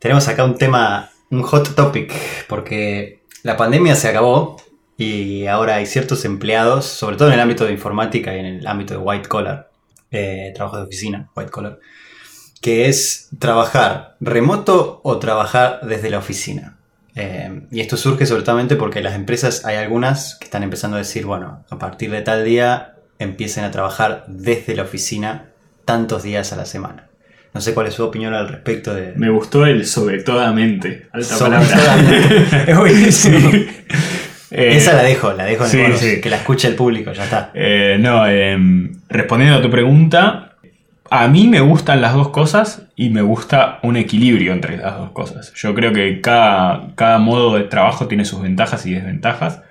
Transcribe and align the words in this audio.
tenemos 0.00 0.26
acá 0.26 0.44
un 0.44 0.56
tema, 0.56 1.10
un 1.30 1.42
hot 1.42 1.74
topic, 1.76 2.12
porque 2.48 3.22
la 3.44 3.56
pandemia 3.56 3.94
se 3.94 4.08
acabó 4.08 4.56
y 4.96 5.46
ahora 5.46 5.76
hay 5.76 5.86
ciertos 5.86 6.24
empleados, 6.24 6.86
sobre 6.86 7.16
todo 7.16 7.28
en 7.28 7.34
el 7.34 7.40
ámbito 7.40 7.64
de 7.64 7.72
informática 7.72 8.34
y 8.34 8.40
en 8.40 8.46
el 8.46 8.66
ámbito 8.66 8.94
de 8.94 9.00
white 9.00 9.28
collar, 9.28 9.70
eh, 10.10 10.52
trabajo 10.54 10.78
de 10.78 10.84
oficina, 10.84 11.30
white 11.36 11.50
collar, 11.50 11.78
que 12.60 12.88
es 12.88 13.28
trabajar 13.38 14.16
remoto 14.20 15.00
o 15.04 15.18
trabajar 15.18 15.80
desde 15.82 16.10
la 16.10 16.18
oficina. 16.18 16.78
Eh, 17.14 17.66
y 17.70 17.80
esto 17.80 17.96
surge 17.96 18.24
sobre 18.24 18.42
todo 18.42 18.78
porque 18.78 19.02
las 19.02 19.14
empresas, 19.14 19.64
hay 19.66 19.76
algunas 19.76 20.36
que 20.36 20.44
están 20.46 20.62
empezando 20.62 20.96
a 20.96 21.00
decir, 21.00 21.26
bueno, 21.26 21.64
a 21.68 21.78
partir 21.78 22.10
de 22.10 22.22
tal 22.22 22.44
día 22.44 22.94
empiecen 23.18 23.64
a 23.64 23.70
trabajar 23.70 24.24
desde 24.28 24.74
la 24.74 24.84
oficina 24.84 25.50
tantos 25.84 26.22
días 26.22 26.52
a 26.52 26.56
la 26.56 26.64
semana. 26.64 27.09
No 27.52 27.60
sé 27.60 27.74
cuál 27.74 27.88
es 27.88 27.94
su 27.94 28.04
opinión 28.04 28.32
al 28.32 28.48
respecto 28.48 28.94
de... 28.94 29.12
Me 29.16 29.28
gustó 29.28 29.66
el 29.66 29.84
sobre 29.86 30.22
todamente. 30.22 31.08
Alta 31.12 31.38
palabra. 31.38 32.64
es 32.66 32.78
buenísimo. 32.78 33.50
Eh, 33.52 33.68
Esa 34.76 34.94
la 34.94 35.02
dejo, 35.02 35.32
la 35.32 35.44
dejo 35.44 35.66
en 35.66 35.92
el 35.92 36.20
que 36.20 36.30
la 36.30 36.36
escuche 36.36 36.68
el 36.68 36.76
público, 36.76 37.12
ya 37.12 37.24
está. 37.24 37.50
Eh, 37.54 37.96
no, 37.98 38.26
em, 38.26 38.92
respondiendo 39.08 39.58
a 39.58 39.62
tu 39.62 39.70
pregunta, 39.70 40.56
a 41.10 41.26
mí 41.26 41.48
me 41.48 41.60
gustan 41.60 42.00
las 42.00 42.14
dos 42.14 42.28
cosas 42.28 42.86
y 42.94 43.10
me 43.10 43.22
gusta 43.22 43.80
un 43.82 43.96
equilibrio 43.96 44.52
entre 44.52 44.76
las 44.76 44.96
dos 44.96 45.10
cosas. 45.10 45.52
Yo 45.56 45.74
creo 45.74 45.92
que 45.92 46.20
cada, 46.20 46.94
cada 46.94 47.18
modo 47.18 47.56
de 47.56 47.64
trabajo 47.64 48.06
tiene 48.06 48.24
sus 48.24 48.42
ventajas 48.42 48.86
y 48.86 48.94
desventajas 48.94 49.62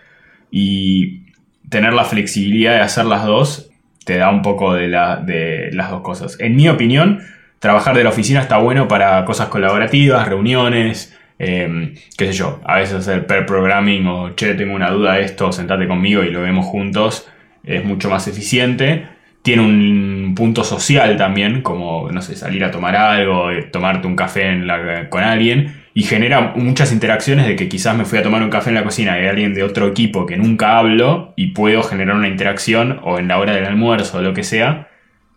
y 0.51 1.31
tener 1.69 1.93
la 1.93 2.03
flexibilidad 2.03 2.73
de 2.73 2.81
hacer 2.81 3.05
las 3.05 3.25
dos 3.25 3.69
te 4.03 4.17
da 4.17 4.31
un 4.31 4.41
poco 4.41 4.73
de, 4.73 4.87
la, 4.87 5.17
de 5.17 5.69
las 5.71 5.91
dos 5.91 6.01
cosas. 6.01 6.37
En 6.39 6.55
mi 6.55 6.67
opinión, 6.67 7.21
trabajar 7.59 7.95
de 7.95 8.03
la 8.03 8.09
oficina 8.09 8.41
está 8.41 8.57
bueno 8.57 8.87
para 8.87 9.23
cosas 9.25 9.49
colaborativas, 9.49 10.27
reuniones, 10.27 11.15
em, 11.37 11.93
qué 12.17 12.27
sé 12.27 12.33
yo, 12.33 12.61
a 12.65 12.77
veces 12.77 12.95
hacer 12.95 13.25
per 13.27 13.45
programming 13.45 14.07
o 14.07 14.35
che, 14.35 14.53
tengo 14.55 14.73
una 14.75 14.89
duda 14.89 15.13
de 15.13 15.23
esto, 15.23 15.51
sentate 15.51 15.87
conmigo 15.87 16.23
y 16.23 16.31
lo 16.31 16.41
vemos 16.41 16.65
juntos, 16.65 17.27
es 17.63 17.83
mucho 17.83 18.09
más 18.09 18.27
eficiente. 18.27 19.05
Tiene 19.41 19.61
un 19.63 20.33
punto 20.35 20.63
social 20.63 21.15
también, 21.15 21.61
como, 21.61 22.11
no 22.11 22.21
sé, 22.21 22.35
salir 22.35 22.63
a 22.65 22.71
tomar 22.71 22.95
algo, 22.95 23.51
eh, 23.51 23.63
tomarte 23.63 24.05
un 24.05 24.15
café 24.15 24.61
con 25.09 25.23
alguien 25.23 25.75
y 25.93 26.03
genera 26.03 26.53
muchas 26.55 26.91
interacciones 26.91 27.47
de 27.47 27.55
que 27.55 27.69
quizás 27.69 27.95
me 27.95 28.05
fui 28.05 28.19
a 28.19 28.23
tomar 28.23 28.43
un 28.43 28.49
café 28.49 28.69
en 28.69 28.75
la 28.75 28.83
cocina 28.83 29.15
de 29.15 29.29
alguien 29.29 29.53
de 29.53 29.63
otro 29.63 29.87
equipo 29.87 30.25
que 30.25 30.37
nunca 30.37 30.77
hablo 30.77 31.33
y 31.35 31.47
puedo 31.47 31.83
generar 31.83 32.15
una 32.15 32.27
interacción 32.27 32.99
o 33.03 33.17
en 33.17 33.27
la 33.27 33.39
hora 33.39 33.53
del 33.53 33.65
almuerzo 33.65 34.19
o 34.19 34.21
lo 34.21 34.33
que 34.33 34.43
sea, 34.43 34.89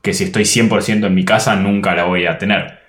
que 0.03 0.13
si 0.13 0.25
estoy 0.25 0.43
100% 0.43 1.07
en 1.07 1.15
mi 1.15 1.25
casa 1.25 1.57
nunca 1.57 1.95
la 1.95 2.05
voy 2.05 2.27
a 2.27 2.39
tener. 2.39 2.83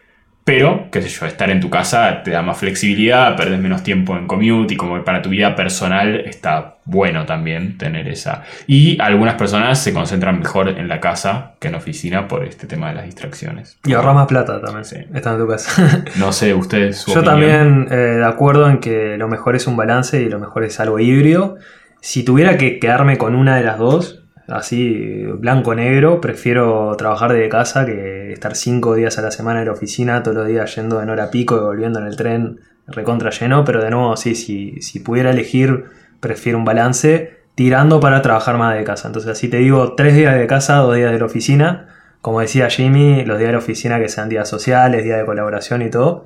Pero, 0.45 0.89
qué 0.91 1.01
sé 1.01 1.07
yo, 1.07 1.25
estar 1.25 1.49
en 1.49 1.61
tu 1.61 1.69
casa 1.69 2.21
te 2.21 2.31
da 2.31 2.41
más 2.41 2.57
flexibilidad, 2.57 3.37
perdes 3.37 3.61
menos 3.61 3.81
tiempo 3.81 4.17
en 4.17 4.27
commute 4.27 4.73
y 4.73 4.77
como 4.77 5.01
para 5.05 5.21
tu 5.21 5.29
vida 5.29 5.55
personal 5.55 6.19
está 6.25 6.79
bueno 6.83 7.25
también 7.25 7.77
tener 7.77 8.09
esa. 8.09 8.43
Y 8.67 8.99
algunas 8.99 9.35
personas 9.35 9.81
se 9.81 9.93
concentran 9.93 10.39
mejor 10.39 10.67
en 10.67 10.89
la 10.89 10.99
casa 10.99 11.53
que 11.59 11.69
en 11.69 11.73
la 11.73 11.77
oficina 11.77 12.27
por 12.27 12.43
este 12.43 12.67
tema 12.67 12.89
de 12.89 12.95
las 12.95 13.05
distracciones. 13.05 13.79
Y 13.85 13.93
ahorra 13.93 14.11
más 14.11 14.27
plata 14.27 14.59
también, 14.59 14.83
sí. 14.83 14.97
Estar 15.13 15.35
en 15.35 15.39
tu 15.39 15.47
casa. 15.47 16.03
no 16.17 16.33
sé, 16.33 16.53
ustedes. 16.53 17.05
Yo 17.05 17.23
también 17.23 17.87
eh, 17.89 17.95
de 17.95 18.25
acuerdo 18.25 18.69
en 18.69 18.79
que 18.79 19.17
lo 19.17 19.29
mejor 19.29 19.55
es 19.55 19.65
un 19.65 19.77
balance 19.77 20.21
y 20.21 20.27
lo 20.27 20.39
mejor 20.39 20.65
es 20.65 20.77
algo 20.81 20.99
híbrido. 20.99 21.55
Si 22.01 22.23
tuviera 22.23 22.57
que 22.57 22.79
quedarme 22.79 23.17
con 23.17 23.35
una 23.35 23.55
de 23.55 23.63
las 23.63 23.77
dos, 23.77 24.22
así 24.47 25.23
blanco-negro, 25.25 26.21
prefiero 26.21 26.95
trabajar 26.97 27.33
desde 27.33 27.49
casa 27.49 27.85
que 27.85 28.33
estar 28.33 28.55
cinco 28.55 28.95
días 28.95 29.17
a 29.17 29.21
la 29.21 29.31
semana 29.31 29.59
en 29.61 29.67
la 29.67 29.73
oficina, 29.73 30.23
todos 30.23 30.37
los 30.37 30.47
días 30.47 30.75
yendo 30.75 31.01
en 31.01 31.09
hora 31.09 31.31
pico 31.31 31.55
y 31.55 31.59
volviendo 31.59 31.99
en 31.99 32.07
el 32.07 32.15
tren 32.15 32.59
recontra 32.87 33.29
lleno, 33.29 33.63
pero 33.63 33.81
de 33.81 33.89
nuevo, 33.89 34.17
sí, 34.17 34.35
si, 34.35 34.81
si 34.81 34.99
pudiera 34.99 35.31
elegir, 35.31 35.85
prefiero 36.19 36.57
un 36.57 36.65
balance 36.65 37.43
tirando 37.55 37.99
para 37.99 38.21
trabajar 38.21 38.57
más 38.57 38.75
de 38.75 38.83
casa. 38.83 39.07
Entonces 39.07 39.31
así 39.31 39.47
te 39.47 39.57
digo, 39.57 39.93
tres 39.95 40.15
días 40.15 40.37
de 40.37 40.47
casa, 40.47 40.77
dos 40.77 40.95
días 40.95 41.11
de 41.11 41.19
la 41.19 41.25
oficina. 41.25 41.87
Como 42.21 42.39
decía 42.39 42.69
Jimmy, 42.69 43.25
los 43.25 43.37
días 43.37 43.49
de 43.49 43.53
la 43.53 43.59
oficina 43.59 43.99
que 43.99 44.09
sean 44.09 44.29
días 44.29 44.47
sociales, 44.49 45.03
días 45.03 45.19
de 45.19 45.25
colaboración 45.25 45.81
y 45.81 45.89
todo. 45.89 46.25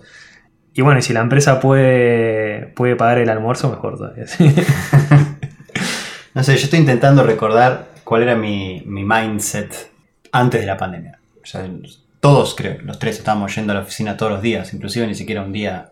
Y 0.74 0.82
bueno, 0.82 1.00
y 1.00 1.02
si 1.02 1.12
la 1.12 1.22
empresa 1.22 1.60
puede, 1.60 2.68
puede 2.76 2.96
pagar 2.96 3.18
el 3.18 3.30
almuerzo, 3.30 3.70
mejor 3.70 3.98
todavía. 3.98 4.26
no 6.36 6.44
sé, 6.44 6.56
yo 6.56 6.64
estoy 6.66 6.80
intentando 6.80 7.24
recordar 7.24 7.97
cuál 8.08 8.24
era 8.24 8.36
mi, 8.36 8.82
mindset 8.86 9.92
antes 10.32 10.62
de 10.62 10.66
la 10.66 10.78
pandemia. 10.78 11.20
todos, 12.22 12.56
creo, 12.56 12.78
los 12.84 12.98
tres 13.00 13.18
estábamos 13.18 13.54
yendo 13.54 13.74
a 13.74 13.76
la 13.76 13.82
oficina 13.82 14.16
todos 14.16 14.32
los 14.32 14.42
días, 14.42 14.74
inclusive 14.74 15.06
ni 15.08 15.14
siquiera 15.14 15.42
un 15.42 15.52
día 15.52 15.90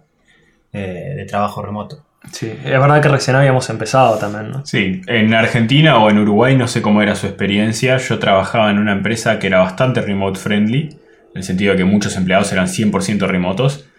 eh, 0.71 1.13
de 1.17 1.25
trabajo 1.25 1.61
remoto. 1.61 2.05
Sí, 2.31 2.47
es 2.47 2.71
verdad 2.71 3.01
que 3.01 3.09
recién 3.09 3.35
habíamos 3.35 3.69
empezado 3.69 4.17
también, 4.17 4.49
¿no? 4.49 4.65
Sí, 4.65 5.01
en 5.07 5.33
Argentina 5.33 6.01
o 6.01 6.09
en 6.09 6.19
Uruguay 6.19 6.55
no 6.55 6.69
sé 6.69 6.81
cómo 6.81 7.01
era 7.01 7.15
su 7.15 7.27
experiencia. 7.27 7.97
Yo 7.97 8.17
trabajaba 8.17 8.71
en 8.71 8.79
una 8.79 8.93
empresa 8.93 9.37
que 9.37 9.47
era 9.47 9.59
bastante 9.59 9.99
remote 9.99 10.39
friendly, 10.39 10.83
en 10.83 11.35
el 11.35 11.43
sentido 11.43 11.73
de 11.73 11.79
que 11.79 11.83
muchos 11.83 12.15
empleados 12.15 12.49
eran 12.53 12.67
100% 12.67 13.27
remotos 13.27 13.89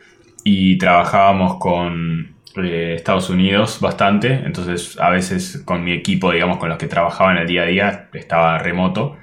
y 0.43 0.79
trabajábamos 0.79 1.59
con 1.59 2.35
Estados 2.65 3.31
Unidos 3.31 3.81
bastante, 3.81 4.33
entonces 4.45 4.99
a 5.01 5.11
veces 5.11 5.63
con 5.65 5.85
mi 5.85 5.93
equipo, 5.93 6.33
digamos, 6.33 6.59
con 6.59 6.69
los 6.69 6.79
que 6.79 6.87
trabajaba 6.87 7.33
en 7.33 7.39
el 7.39 7.47
día 7.47 7.63
a 7.63 7.67
día, 7.67 8.09
estaba 8.13 8.59
remoto. 8.59 9.17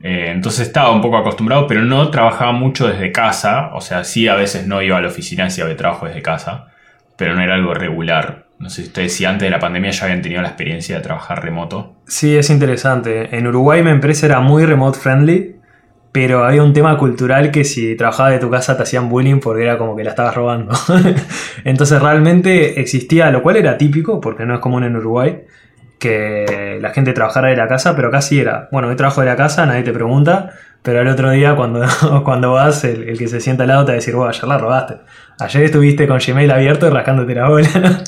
Eh, 0.00 0.30
entonces 0.30 0.68
estaba 0.68 0.92
un 0.92 1.00
poco 1.00 1.16
acostumbrado, 1.16 1.66
pero 1.66 1.82
no 1.82 2.10
trabajaba 2.10 2.52
mucho 2.52 2.86
desde 2.86 3.10
casa, 3.10 3.70
o 3.74 3.80
sea, 3.80 4.04
sí 4.04 4.28
a 4.28 4.34
veces 4.34 4.66
no 4.66 4.80
iba 4.80 4.96
a 4.96 5.00
la 5.00 5.08
oficina 5.08 5.50
si 5.50 5.60
había 5.60 5.76
trabajo 5.76 6.06
desde 6.06 6.22
casa, 6.22 6.68
pero 7.16 7.34
no 7.34 7.42
era 7.42 7.54
algo 7.54 7.74
regular. 7.74 8.46
No 8.58 8.70
sé 8.70 8.82
si 8.82 8.88
ustedes 8.88 9.14
si 9.14 9.24
antes 9.24 9.46
de 9.46 9.50
la 9.50 9.60
pandemia 9.60 9.90
ya 9.90 10.04
habían 10.04 10.22
tenido 10.22 10.42
la 10.42 10.48
experiencia 10.48 10.96
de 10.96 11.02
trabajar 11.02 11.42
remoto. 11.42 11.94
Sí, 12.06 12.36
es 12.36 12.50
interesante. 12.50 13.36
En 13.36 13.46
Uruguay 13.46 13.82
mi 13.82 13.90
empresa 13.90 14.26
era 14.26 14.40
muy 14.40 14.64
remote 14.64 14.98
friendly, 14.98 15.56
pero 16.12 16.44
había 16.44 16.62
un 16.62 16.72
tema 16.72 16.96
cultural 16.96 17.50
que 17.50 17.64
si 17.64 17.96
trabajabas 17.96 18.32
de 18.32 18.38
tu 18.38 18.50
casa 18.50 18.76
te 18.76 18.82
hacían 18.82 19.08
bullying 19.08 19.40
porque 19.40 19.62
era 19.62 19.78
como 19.78 19.94
que 19.94 20.04
la 20.04 20.10
estabas 20.10 20.34
robando. 20.34 20.72
Entonces 21.64 22.00
realmente 22.00 22.80
existía, 22.80 23.30
lo 23.30 23.42
cual 23.42 23.56
era 23.56 23.76
típico, 23.76 24.20
porque 24.20 24.46
no 24.46 24.54
es 24.54 24.60
común 24.60 24.84
en 24.84 24.96
Uruguay, 24.96 25.42
que 25.98 26.78
la 26.80 26.90
gente 26.90 27.12
trabajara 27.12 27.48
de 27.48 27.56
la 27.56 27.68
casa, 27.68 27.96
pero 27.96 28.10
casi 28.10 28.40
era, 28.40 28.68
bueno, 28.70 28.88
hoy 28.88 28.96
trabajo 28.96 29.20
de 29.20 29.26
la 29.26 29.36
casa, 29.36 29.66
nadie 29.66 29.82
te 29.82 29.92
pregunta, 29.92 30.52
pero 30.82 31.00
el 31.00 31.08
otro 31.08 31.30
día 31.30 31.56
cuando, 31.56 31.84
cuando 32.24 32.52
vas, 32.52 32.84
el, 32.84 33.18
que 33.18 33.28
se 33.28 33.40
sienta 33.40 33.64
al 33.64 33.68
lado 33.68 33.84
te 33.84 33.92
va 33.92 33.94
a 33.94 33.96
decir, 33.96 34.14
bueno, 34.14 34.30
ayer 34.30 34.44
la 34.44 34.58
robaste. 34.58 34.94
Ayer 35.40 35.64
estuviste 35.64 36.08
con 36.08 36.18
Gmail 36.18 36.50
abierto 36.50 36.86
y 36.86 36.90
rascándote 36.90 37.34
la 37.34 37.48
bola. 37.48 37.68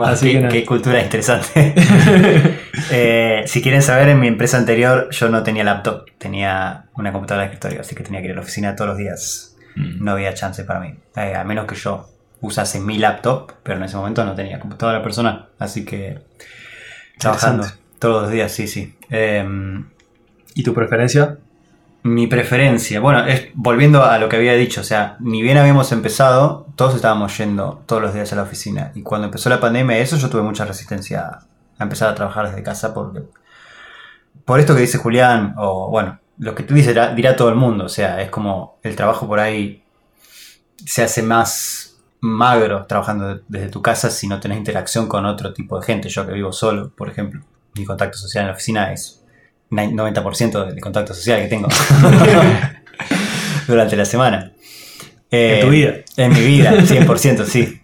Así 0.00 0.32
qué, 0.32 0.48
qué, 0.48 0.64
cultura 0.64 1.02
interesante. 1.02 1.74
Eh, 2.94 3.44
si 3.46 3.62
quieren 3.62 3.80
saber, 3.80 4.08
en 4.08 4.20
mi 4.20 4.26
empresa 4.26 4.58
anterior 4.58 5.08
yo 5.10 5.28
no 5.28 5.42
tenía 5.42 5.64
laptop, 5.64 6.04
tenía 6.18 6.86
una 6.94 7.12
computadora 7.12 7.46
de 7.46 7.52
escritorio, 7.52 7.80
así 7.80 7.94
que 7.94 8.02
tenía 8.02 8.20
que 8.20 8.26
ir 8.26 8.32
a 8.32 8.34
la 8.34 8.40
oficina 8.42 8.76
todos 8.76 8.88
los 8.90 8.98
días. 8.98 9.56
Mm. 9.76 10.04
No 10.04 10.12
había 10.12 10.34
chance 10.34 10.64
para 10.64 10.80
mí. 10.80 10.94
Eh, 11.16 11.34
a 11.34 11.44
menos 11.44 11.66
que 11.66 11.74
yo 11.74 12.10
usase 12.40 12.80
mi 12.80 12.98
laptop, 12.98 13.52
pero 13.62 13.78
en 13.78 13.84
ese 13.84 13.96
momento 13.96 14.24
no 14.24 14.34
tenía 14.34 14.58
computadora 14.58 15.02
personal, 15.02 15.46
así 15.58 15.84
que 15.84 16.18
trabajando 17.18 17.66
todos 17.98 18.22
los 18.22 18.32
días, 18.32 18.52
sí, 18.52 18.66
sí. 18.66 18.96
Em, 19.10 19.86
¿Y 20.54 20.62
tu 20.62 20.74
preferencia? 20.74 21.38
Mi 22.02 22.26
preferencia, 22.26 22.98
bueno, 22.98 23.24
es 23.26 23.50
volviendo 23.54 24.04
a 24.04 24.18
lo 24.18 24.28
que 24.28 24.36
había 24.36 24.54
dicho, 24.54 24.80
o 24.80 24.84
sea, 24.84 25.16
ni 25.20 25.40
bien 25.40 25.56
habíamos 25.56 25.92
empezado, 25.92 26.66
todos 26.74 26.96
estábamos 26.96 27.38
yendo 27.38 27.84
todos 27.86 28.02
los 28.02 28.12
días 28.12 28.32
a 28.32 28.36
la 28.36 28.42
oficina. 28.42 28.90
Y 28.94 29.02
cuando 29.02 29.26
empezó 29.26 29.48
la 29.48 29.60
pandemia, 29.60 29.98
eso 29.98 30.16
yo 30.16 30.28
tuve 30.28 30.42
mucha 30.42 30.64
resistencia 30.64 31.40
a 31.78 31.82
empezar 31.82 32.08
a 32.08 32.14
trabajar 32.14 32.48
desde 32.48 32.62
casa 32.62 32.92
porque. 32.92 33.22
Por 34.44 34.58
esto 34.58 34.74
que 34.74 34.80
dice 34.80 34.98
Julián, 34.98 35.54
o 35.56 35.88
bueno, 35.88 36.18
lo 36.38 36.54
que 36.54 36.64
tú 36.64 36.74
dices 36.74 36.96
dirá, 37.14 37.36
todo 37.36 37.48
el 37.48 37.54
mundo, 37.54 37.84
o 37.84 37.88
sea, 37.88 38.20
es 38.20 38.30
como 38.30 38.78
el 38.82 38.96
trabajo 38.96 39.28
por 39.28 39.38
ahí 39.38 39.84
se 40.84 41.04
hace 41.04 41.22
más 41.22 41.91
magro 42.22 42.86
trabajando 42.86 43.40
desde 43.48 43.68
tu 43.68 43.82
casa 43.82 44.08
si 44.08 44.28
no 44.28 44.38
tenés 44.38 44.58
interacción 44.58 45.08
con 45.08 45.26
otro 45.26 45.52
tipo 45.52 45.78
de 45.78 45.84
gente. 45.84 46.08
Yo 46.08 46.26
que 46.26 46.32
vivo 46.32 46.52
solo, 46.52 46.90
por 46.90 47.10
ejemplo, 47.10 47.42
mi 47.74 47.84
contacto 47.84 48.16
social 48.16 48.42
en 48.42 48.48
la 48.48 48.54
oficina 48.54 48.92
es 48.92 49.22
90% 49.70 50.66
del 50.66 50.80
contacto 50.80 51.14
social 51.14 51.40
que 51.40 51.48
tengo 51.48 51.68
durante 53.66 53.96
la 53.96 54.04
semana. 54.04 54.52
en 55.30 55.60
tu 55.60 55.70
vida. 55.70 55.90
Eh, 55.90 56.04
en 56.16 56.32
mi 56.32 56.40
vida, 56.40 56.72
100%, 56.76 57.44
sí. 57.44 57.80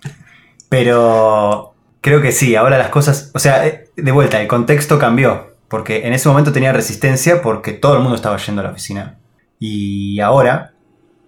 Pero 0.69 1.75
creo 2.01 2.23
que 2.23 2.31
sí, 2.31 2.55
ahora 2.55 2.79
las 2.79 2.91
cosas, 2.91 3.33
o 3.35 3.41
sea, 3.41 3.67
eh, 3.67 3.91
de 3.97 4.13
vuelta, 4.13 4.41
el 4.41 4.47
contexto 4.47 5.01
cambió, 5.01 5.57
porque 5.69 6.07
en 6.07 6.13
ese 6.13 6.29
momento 6.29 6.53
tenía 6.53 6.73
resistencia 6.73 7.43
porque 7.43 7.73
todo 7.73 7.95
el 7.95 8.01
mundo 8.01 8.15
estaba 8.15 8.37
yendo 8.37 8.61
a 8.61 8.65
la 8.65 8.71
oficina. 8.71 9.19
Y 9.59 10.21
ahora 10.21 10.75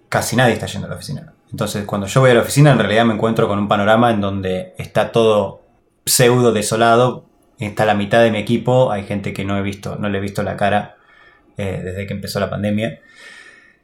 casi 0.07 0.37
nadie 0.37 0.53
está 0.53 0.67
yendo 0.67 0.87
a 0.87 0.91
la 0.91 0.95
oficina. 0.95 1.33
Entonces, 1.51 1.85
cuando 1.85 2.07
yo 2.07 2.21
voy 2.21 2.31
a 2.31 2.33
la 2.33 2.41
oficina, 2.41 2.71
en 2.71 2.79
realidad 2.79 3.05
me 3.05 3.13
encuentro 3.13 3.47
con 3.47 3.59
un 3.59 3.67
panorama 3.67 4.11
en 4.11 4.21
donde 4.21 4.73
está 4.77 5.11
todo 5.11 5.61
pseudo 6.05 6.51
desolado, 6.51 7.25
está 7.59 7.85
la 7.85 7.93
mitad 7.93 8.23
de 8.23 8.31
mi 8.31 8.39
equipo, 8.39 8.91
hay 8.91 9.03
gente 9.03 9.33
que 9.33 9.43
no 9.43 9.57
he 9.57 9.61
visto, 9.61 9.97
no 9.97 10.09
le 10.09 10.17
he 10.17 10.21
visto 10.21 10.43
la 10.43 10.55
cara 10.55 10.95
eh, 11.57 11.81
desde 11.83 12.07
que 12.07 12.13
empezó 12.13 12.39
la 12.39 12.49
pandemia. 12.49 12.99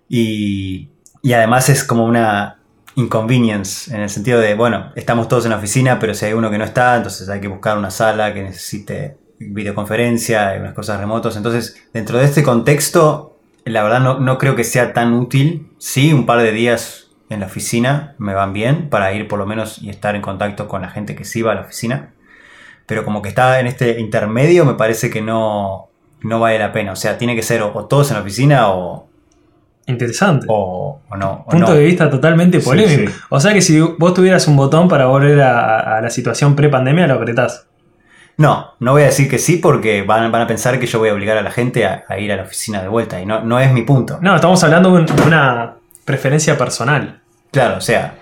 Y, 0.10 0.90
y, 1.22 1.34
además 1.34 1.70
es 1.70 1.84
como 1.84 2.06
una 2.06 2.60
inconvenience, 2.96 3.94
en 3.94 4.02
el 4.02 4.10
sentido 4.10 4.40
de, 4.40 4.56
bueno, 4.56 4.92
estamos 4.96 5.28
todos 5.28 5.46
en 5.46 5.52
la 5.52 5.58
oficina, 5.58 6.00
pero 6.00 6.14
si 6.14 6.26
hay 6.26 6.34
uno 6.34 6.50
que 6.50 6.58
no 6.58 6.64
está, 6.64 6.96
entonces 6.96 7.28
hay 7.30 7.42
que 7.42 7.48
buscar 7.48 7.78
una 7.78 7.92
sala 7.92 8.34
que 8.34 8.42
necesite 8.42 9.18
videoconferencia 9.40 10.56
y 10.56 10.60
unas 10.60 10.74
cosas 10.74 11.00
remotos. 11.00 11.36
Entonces, 11.36 11.76
dentro 11.94 12.18
de 12.18 12.26
este 12.26 12.42
contexto, 12.42 13.38
la 13.66 13.84
verdad 13.84 14.00
no, 14.00 14.20
no 14.20 14.38
creo 14.38 14.56
que 14.56 14.64
sea 14.64 14.94
tan 14.94 15.14
útil. 15.14 15.72
Sí, 15.78 16.14
un 16.14 16.26
par 16.26 16.42
de 16.42 16.52
días 16.52 17.07
en 17.30 17.42
la 17.42 17.46
oficina 17.48 18.16
me 18.18 18.34
van 18.34 18.54
bien 18.54 18.90
para 18.90 19.12
ir 19.14 19.28
por 19.28 19.40
lo 19.40 19.46
menos 19.46 19.82
y 19.82 19.90
estar 19.90 20.16
en 20.16 20.22
contacto 20.22 20.68
con 20.68 20.82
la 20.82 20.90
gente 20.90 21.16
que 21.16 21.26
sí 21.26 21.42
va 21.42 21.52
a 21.52 21.56
la 21.56 21.62
oficina. 21.62 22.14
Pero 22.86 23.04
como 23.04 23.22
que 23.22 23.30
está 23.30 23.60
en 23.60 23.68
este 23.68 24.00
intermedio, 24.00 24.64
me 24.66 24.76
parece 24.76 25.10
que 25.10 25.22
no, 25.22 25.90
no 26.22 26.40
vale 26.40 26.58
la 26.60 26.72
pena. 26.72 26.94
O 26.94 26.96
sea, 26.96 27.18
tiene 27.18 27.36
que 27.36 27.44
ser 27.44 27.62
o, 27.62 27.72
o 27.76 27.86
todos 27.86 28.10
en 28.12 28.16
la 28.16 28.22
oficina 28.22 28.70
o, 28.70 29.08
Interesante. 29.88 30.46
o, 30.50 31.02
o 31.10 31.18
no. 31.18 31.44
o 31.46 31.50
Punto 31.50 31.68
no. 31.70 31.74
de 31.74 31.84
vista 31.84 32.10
totalmente 32.10 32.60
polémico. 32.60 33.12
sí. 33.12 33.18
O 33.30 33.40
sea 33.40 33.54
que 33.54 33.62
si 33.62 33.80
vos 33.80 34.14
tuvieras 34.14 34.48
un 34.48 34.56
botón 34.56 34.88
para 34.88 35.08
volver 35.08 35.42
a, 35.42 35.98
a 35.98 36.02
la 36.02 36.10
situación 36.10 36.56
pre-pandemia, 36.56 37.08
lo 37.08 37.16
apretás. 37.16 37.68
No, 38.38 38.74
no 38.80 38.92
voy 38.92 39.02
a 39.02 39.06
decir 39.06 39.30
que 39.30 39.40
sí 39.40 39.58
porque 39.58 40.04
van, 40.04 40.32
van 40.32 40.44
a 40.44 40.48
pensar 40.48 40.80
que 40.80 40.86
yo 40.86 41.00
voy 41.00 41.10
a 41.10 41.14
obligar 41.14 41.38
a 41.38 41.42
la 41.42 41.52
gente 41.52 41.86
a, 41.86 42.06
a 42.08 42.20
ir 42.20 42.32
a 42.32 42.36
la 42.36 42.44
oficina 42.44 42.82
de 42.82 42.88
vuelta 42.88 43.20
y 43.20 43.26
no, 43.26 43.44
no 43.44 43.60
es 43.60 43.74
mi 43.74 43.82
punto. 43.82 44.20
No, 44.22 44.36
estamos 44.36 44.64
hablando 44.64 44.96
de 44.96 45.12
una 45.26 45.74
preferencia 46.08 46.58
personal. 46.58 47.22
Claro, 47.52 47.78
o 47.78 47.82
sea, 47.82 48.16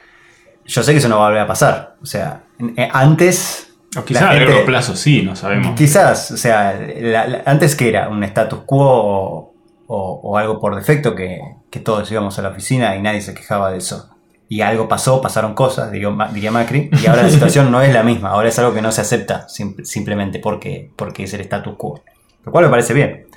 yo 0.66 0.82
sé 0.84 0.92
que 0.92 0.98
eso 0.98 1.08
no 1.08 1.20
va 1.20 1.26
a 1.26 1.30
volver 1.30 1.44
a 1.44 1.48
pasar. 1.48 1.96
O 2.02 2.06
sea, 2.06 2.42
eh, 2.76 2.90
antes... 2.92 3.62
O 3.96 4.04
quizás 4.04 4.24
a 4.24 4.32
gente- 4.34 4.46
largo 4.50 4.66
plazo 4.66 4.96
sí, 4.96 5.22
no 5.22 5.36
sabemos. 5.36 5.76
Quizás, 5.78 6.32
o 6.32 6.38
sea, 6.38 6.78
la- 7.00 7.28
la- 7.28 7.44
antes 7.46 7.76
que 7.76 7.88
era 7.88 8.10
un 8.10 8.24
status 8.24 8.62
quo 8.66 8.84
o, 8.86 9.54
o- 9.88 10.20
o 10.24 10.38
algo 10.38 10.60
por 10.60 10.76
defecto 10.76 11.16
que, 11.16 11.40
que 11.70 11.80
todos 11.80 12.12
íbamos 12.12 12.38
a 12.40 12.42
la 12.42 12.50
oficina 12.50 12.96
y 12.98 13.02
nadie 13.04 13.22
se 13.22 13.34
quejaba 13.36 13.72
de 13.72 13.78
eso. 13.78 14.10
Y 14.50 14.62
algo 14.62 14.88
pasó, 14.88 15.22
pasaron 15.22 15.54
cosas, 15.54 15.92
diría, 15.92 16.10
Ma- 16.10 16.28
diría 16.30 16.52
Macri, 16.52 16.90
y 17.02 17.06
ahora 17.06 17.24
la 17.24 17.30
situación 17.38 17.72
no 17.72 17.82
es 17.82 17.94
la 17.94 18.04
misma, 18.04 18.30
ahora 18.32 18.50
es 18.50 18.58
algo 18.60 18.74
que 18.74 18.82
no 18.82 18.92
se 18.92 19.02
acepta 19.02 19.48
sim- 19.48 19.78
simplemente 19.86 20.40
porque, 20.40 20.90
porque 20.96 21.24
es 21.24 21.34
el 21.34 21.42
status 21.42 21.76
quo. 21.78 22.02
Lo 22.44 22.52
cual 22.52 22.66
me 22.66 22.72
parece 22.72 22.94
bien. 22.94 23.28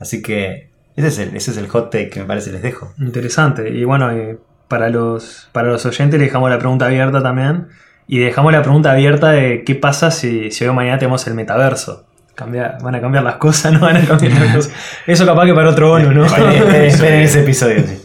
Así 0.00 0.22
que 0.22 0.70
ese 0.98 1.08
es 1.08 1.18
el, 1.18 1.36
ese 1.36 1.50
es 1.52 1.56
el 1.56 1.68
hot 1.68 1.90
take 1.90 2.10
que 2.10 2.20
me 2.20 2.26
parece 2.26 2.52
les 2.52 2.62
dejo. 2.62 2.92
Interesante. 2.98 3.68
Y 3.70 3.84
bueno, 3.84 4.10
eh, 4.10 4.38
para, 4.68 4.88
los, 4.90 5.48
para 5.52 5.68
los 5.68 5.84
oyentes 5.86 6.18
le 6.18 6.26
dejamos 6.26 6.50
la 6.50 6.58
pregunta 6.58 6.86
abierta 6.86 7.22
también. 7.22 7.68
Y 8.06 8.18
dejamos 8.18 8.52
la 8.52 8.62
pregunta 8.62 8.90
abierta 8.92 9.30
de 9.30 9.64
qué 9.64 9.74
pasa 9.74 10.10
si, 10.10 10.50
si 10.50 10.64
hoy 10.64 10.70
o 10.70 10.74
mañana 10.74 10.98
tenemos 10.98 11.26
el 11.26 11.34
metaverso. 11.34 12.04
Cambia- 12.34 12.78
¿Van 12.82 12.94
a 12.94 13.00
cambiar 13.00 13.24
las 13.24 13.36
cosas? 13.36 13.72
¿No 13.74 13.80
van 13.80 13.96
a 13.96 14.00
cambiar 14.06 14.32
las 14.32 14.54
cosas? 14.56 14.72
Eso 15.06 15.26
capaz 15.26 15.44
que 15.46 15.54
para 15.54 15.68
otro 15.70 15.88
bono, 15.90 16.10
¿no? 16.12 16.24
Esperen 16.74 17.20
ese 17.22 17.40
episodio. 17.40 17.82
sí. 17.86 18.02